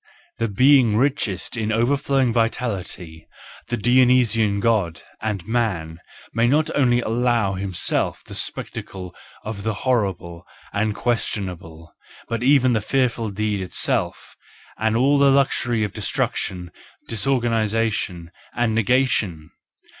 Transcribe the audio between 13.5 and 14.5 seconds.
itself,